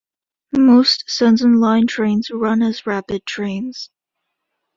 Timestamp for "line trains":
1.59-2.31